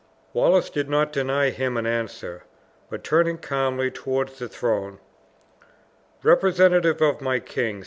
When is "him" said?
1.53-1.77